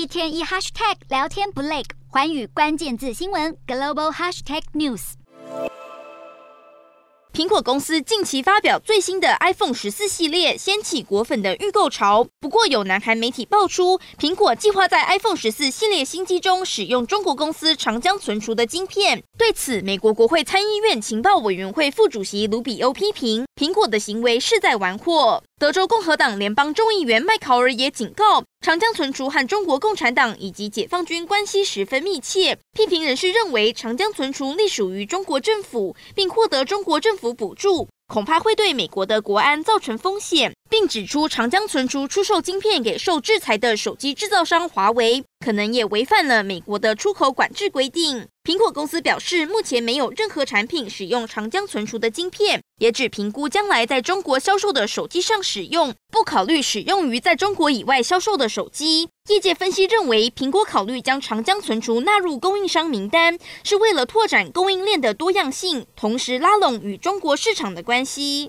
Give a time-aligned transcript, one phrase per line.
[0.00, 5.12] 一天一 hashtag 聊天不累，寰宇关键字新闻 global hashtag news。
[7.34, 12.26] 苹果公司近期发表最新的 iPhone 十四系列，掀起果粉的预购潮。
[12.40, 19.22] 不过，有南韩媒体爆出，苹果计划在 iPhone 十四系列新机中使用中国公司长江存储的晶片。
[19.36, 25.42] 对此，美国国会参议院情报委员会副主席卢比欧批评苹果的行为是在玩火。
[25.60, 32.56] 德州共和党联邦众议员麦考尔也警告，长江存储和中国共产党以及解放军关系十分密切。
[32.72, 48.26] 批评人士认为，长江存储隶属于中国政府，并获得中国政府补助，恐怕会对美国的国安造成风险，并指出长江存储出售晶片给受制裁的手机制造商华为，可能也违反了美国的出口管制规定。
[48.42, 59.10] 苹果公司表示，目前没有任何产品使用长江存储的晶片，也只评估将来在中国销售的手机上使用，不考虑使用于在中国以外销售的手机。
[59.28, 68.48] 业界分析认为，苹果考虑将长江存储纳入供应商名单，是为了拓展供应链的多样性，同时拉拢与中国市场的关系。